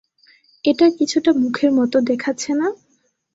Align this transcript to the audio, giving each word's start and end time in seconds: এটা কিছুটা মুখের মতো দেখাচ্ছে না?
এটা 0.65 0.85
কিছুটা 0.97 1.31
মুখের 1.41 1.71
মতো 1.77 1.97
দেখাচ্ছে 2.09 2.51
না? 2.53 2.67